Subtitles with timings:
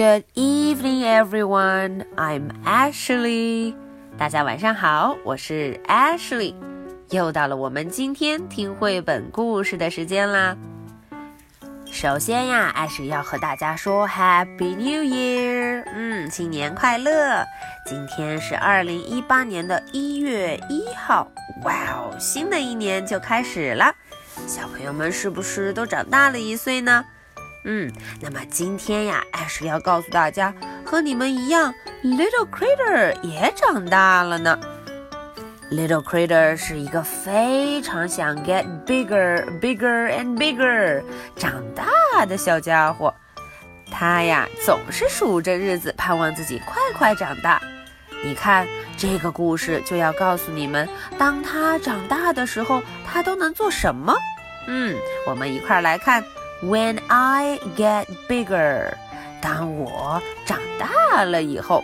[0.00, 2.06] Good evening, everyone.
[2.16, 3.74] I'm Ashley.
[4.16, 6.54] 大家晚上好，我是 Ashley。
[7.10, 10.56] 又到了我们今天听绘本故事的时间啦。
[11.92, 17.44] 首先呀，Ashley 要和大家说 Happy New Year，嗯，新年快乐！
[17.84, 21.30] 今天是二零一八年的一月一号，
[21.62, 23.94] 哇哦，新的一年就开始了。
[24.46, 27.04] 小朋友们是不是都长大了一岁呢？
[27.64, 30.54] 嗯，那么今天呀，艾什要告诉大家，
[30.84, 34.58] 和你们一样，Little Critter 也长大了呢。
[35.70, 41.02] Little Critter 是一个非常想 get bigger, bigger and bigger
[41.36, 43.14] 长大的小家伙。
[43.90, 47.60] 他呀，总是数着日子，盼望自己快快长大。
[48.24, 48.66] 你看，
[48.96, 50.88] 这个故事就要告诉你们，
[51.18, 54.14] 当他长大的时候，他都能做什么？
[54.66, 54.96] 嗯，
[55.26, 56.24] 我们一块来看。
[56.61, 58.93] When I get bigger，
[59.41, 61.83] 当我长大了以后。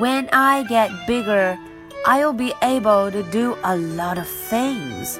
[0.00, 1.56] When I get bigger,
[2.04, 5.18] I'll be able to do a lot of things。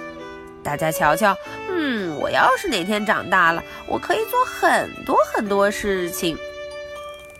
[0.62, 1.36] 大家瞧瞧，
[1.70, 6.36] 嗯，我要是哪天长大了，我可以做很多很多事情。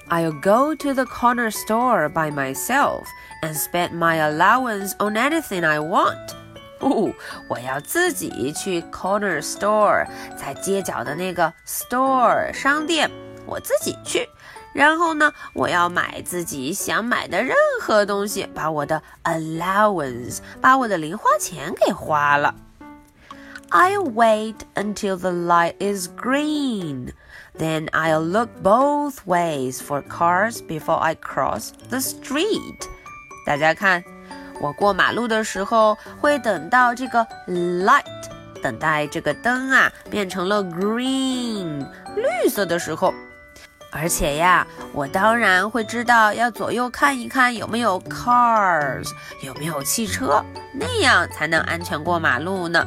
[0.09, 3.05] I'll go to the corner store by myself
[3.43, 6.35] and spend my allowance on anything I want.
[6.80, 7.12] 哦，
[7.48, 10.06] 我要自己去 corner store，
[10.38, 13.10] 在街角的那个 store 商店，
[13.46, 14.28] 我自己去。
[14.72, 22.56] 然后呢，我要买自己想买的任何东西，把我的 allowance，把我的零花钱给花了。
[23.72, 27.14] I'll wait until the light is green.
[27.58, 32.88] Then I'll look both ways for cars before I cross the street.
[33.46, 34.04] 大家看。
[34.60, 38.04] 我过马路的时候会等到这个 light，
[38.62, 43.14] 等待这个灯啊变成了 green 绿色的时候，
[43.92, 49.10] 而且呀，我当然会知道要左右看一看有没有 cars，
[49.44, 50.44] 有没有汽车，
[50.74, 52.86] 那样才能安全过马路呢。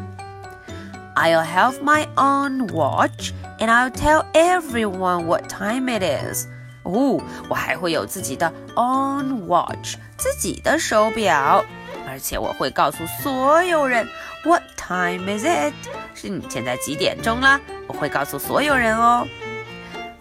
[1.15, 6.47] I'll have my own watch and I'll tell everyone what time it is.
[6.85, 11.65] 哦，我还会有自己的 own watch，自己的手表，
[12.07, 14.07] 而且我会告诉所有人
[14.45, 15.75] What time is it？
[16.15, 17.61] 是你现在几点钟了？
[17.89, 19.27] 我会告诉所有人哦。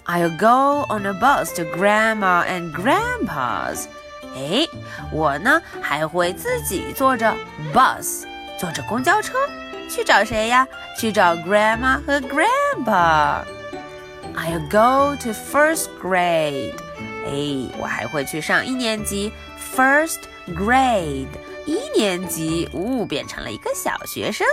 [0.08, 3.86] I'll go on a bus to Grandma and Grandpa's。
[4.36, 4.66] 哎，
[5.12, 7.32] 我呢还会自己坐着
[7.72, 8.24] bus，
[8.60, 9.38] 坐着公交车
[9.88, 10.68] 去找谁呀？
[10.98, 13.44] 去找 Grandma 和 Grandpa。
[14.36, 16.74] I'll go to first grade。
[17.24, 19.32] 哎，我还会去上一年级
[19.75, 21.29] ，first grade，
[21.65, 24.47] 一年级，呜，变成了一个小学生。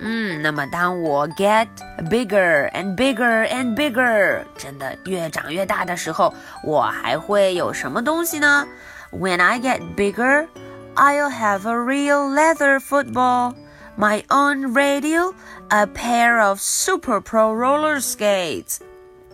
[0.00, 1.68] 嗯，那么当我 get
[2.10, 6.34] bigger and bigger and bigger，真的越长越大的时候，
[6.64, 8.66] 我还会有什么东西呢？
[9.12, 10.48] When I get bigger,
[10.96, 13.54] I'll have a real leather football,
[13.96, 15.32] my own radio,
[15.68, 18.80] a pair of super pro roller skates.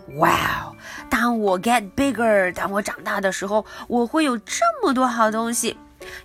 [0.08, 0.76] Wow！
[1.10, 5.76] 当我 get bigger，当我长大的时候，我会有这么多好东西。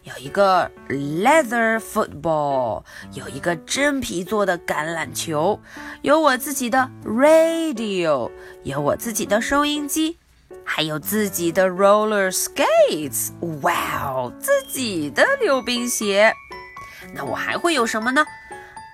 [0.04, 2.84] 有一个 leather football，
[3.14, 5.60] 有一个真皮做的橄榄球，
[6.04, 8.30] 有我自己的 radio，
[8.64, 10.20] 有我自己的收音机，
[10.64, 13.32] 还有自己的 roller skates。
[13.62, 13.74] 哇
[14.06, 16.32] 哦，自己的溜冰鞋。
[17.14, 18.24] 那我还会有什么呢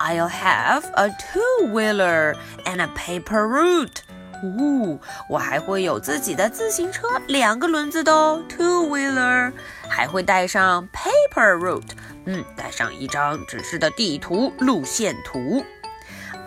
[0.00, 4.07] ？I'll have a two-wheeler and a paper route。
[4.42, 9.52] 呜，我还会有自己的自行车，两个轮子的哦，two wheeler，
[9.88, 11.90] 还会带上 paper route，
[12.26, 15.64] 嗯，带上一张纸质的地图路线图。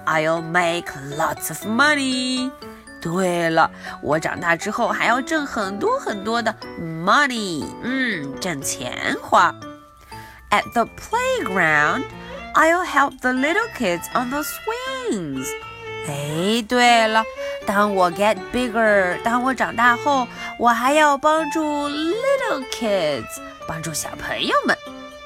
[0.06, 2.52] I'll make lots of money。
[3.02, 3.72] 对了，
[4.04, 9.54] 我长大之后还要挣很多很多的 money，嗯，挣钱花。
[10.52, 12.04] At the playground,
[12.54, 15.48] I'll help the little kids on the swings。
[16.08, 17.24] 哎，对了。
[17.67, 20.27] 当我 get bigger，当我长大后，
[20.59, 23.27] 我还要帮助 little kids，
[23.67, 24.77] 帮助小朋友们，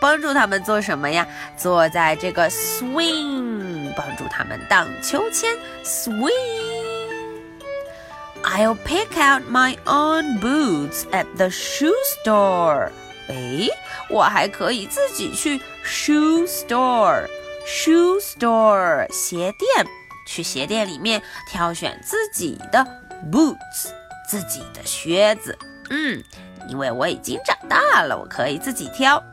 [0.00, 1.26] 帮助他们做什么呀？
[1.56, 5.54] 坐在这个 swing，帮助他们荡秋千
[5.84, 11.92] swing。I'll pick out my own boots at the shoe
[12.24, 12.88] store。
[13.28, 13.68] 哎，
[14.08, 19.86] 我还可以自己去 shoe store，shoe store 鞋店。
[20.25, 22.85] 去鞋店里面挑选自己的
[23.31, 23.91] boots，
[24.27, 25.57] 自己的靴子。
[25.89, 26.23] 嗯，
[26.67, 29.23] 因为我已经长大了，我可以自己挑。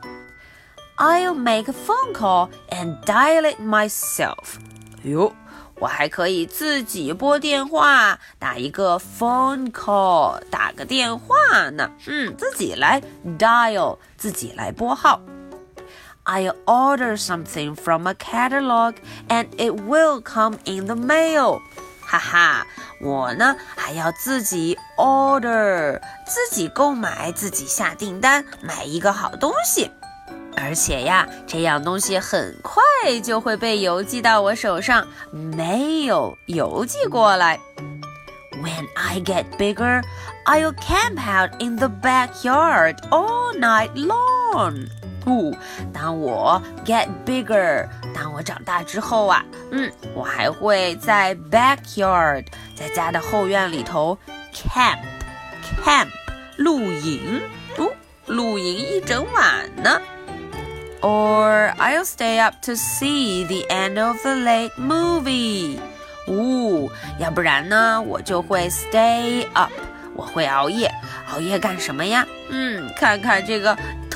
[0.99, 4.61] I'll make a phone call and dial it myself。
[5.03, 5.35] 哟，
[5.77, 11.91] 我还可以自己拨电话，打一个 phone call，打个电话呢。
[12.07, 13.03] 嗯，自己来
[13.39, 15.21] dial，自己来拨号。
[16.26, 18.96] I'll order something from a catalog
[19.30, 21.62] and it will come in the mail.
[22.02, 22.66] 哈哈，
[23.02, 29.92] 我呢还要自己 order，自己购买，自己下订单，买一个好东西。
[30.56, 32.82] 而且呀，这样东西很快
[33.24, 37.60] 就会被邮寄到我手上，mail 邮寄过来。
[38.62, 40.02] When I get bigger,
[40.46, 44.88] I'll camp out in the backyard all night long.
[45.25, 45.55] 不，
[45.93, 54.19] 当我 get bigger，当我长大之后啊，嗯，我还会在 backyard，在家的后院里头
[54.53, 56.09] camp，camp
[56.57, 57.41] 露营，
[57.77, 57.89] 哦，
[58.27, 60.01] 露营一整晚呢。
[61.01, 65.79] Or I'll stay up to see the end of the late movie.
[66.29, 69.73] 呜，要不然呢，我就会 stay up，
[70.15, 70.93] 我会熬夜，
[71.33, 72.27] 熬夜干什么呀？
[72.51, 73.77] 嗯，看看这个。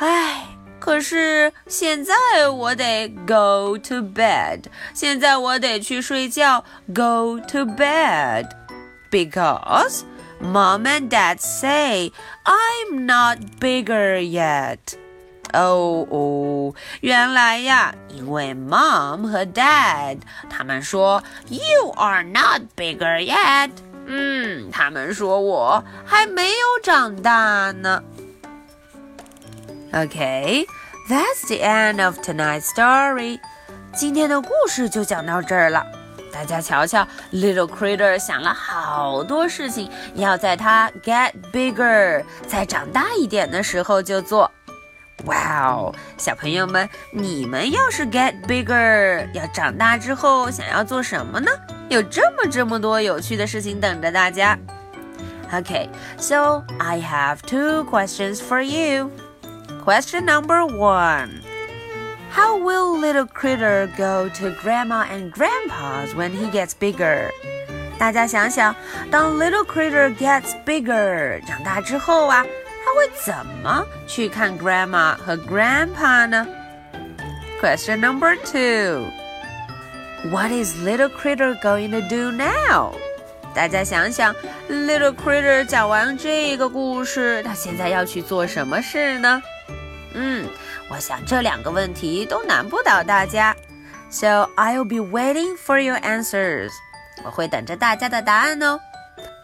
[0.00, 0.46] 唉，
[0.78, 4.62] 可是现在我得 go to bed，
[4.94, 6.64] 现在我得去睡觉，
[6.94, 10.02] go to bed。Because
[10.40, 12.12] mom and dad say
[12.44, 14.78] I'm not bigger yet。
[15.52, 20.18] 哦哦，原来呀，因为 mom 和 dad
[20.50, 23.70] 他们说 you are not bigger yet。
[24.06, 28.02] 嗯，他们说我还没有长大呢。
[29.92, 30.66] Okay,
[31.08, 33.38] that's the end of tonight's story.
[33.94, 35.84] 今天的故事就讲到这儿了。
[36.32, 44.50] 大家瞧瞧，Little Critter 想了好多事情，要在它 get bigger，再长大一点的时候就做。
[45.24, 51.50] 哇哦，小朋友们，你们要是 get bigger，要长大之后想要做什么呢？
[51.88, 54.58] 有这么这么多有趣的事情等着大家。
[55.50, 59.10] Okay, so I have two questions for you.
[59.84, 61.42] Question number one
[62.32, 67.30] How will little critter go to grandma and grandpa's when he gets bigger?
[67.98, 68.74] 大家想想，
[69.10, 72.44] 当 little critter gets bigger 长大之后啊，
[72.84, 76.46] 他会怎么去看 grandma 和 grandpa 呢？
[77.60, 79.06] Question number two
[80.30, 82.92] What is little critter going to do now?
[83.54, 84.34] 大家想想，
[84.68, 89.42] little critter 讲完这个故事，他现在要去做什么事呢？
[90.13, 90.47] 嗯，
[90.89, 93.55] 我想这两个问题都难不倒大家
[94.09, 96.71] ，so I'll be waiting for your answers。
[97.23, 98.79] 我会等着大家的答案哦。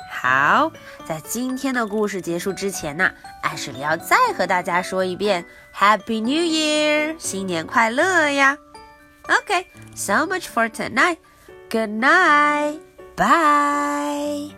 [0.10, 0.72] 好，
[1.08, 3.12] 在今天的故事结束之前呢，
[3.44, 8.58] 艾什里要再和大家说一遍 Happy New Year，新年快乐呀。
[9.28, 11.18] ！OK，so much for tonight.
[11.70, 12.80] Good night.
[13.16, 14.57] Bye.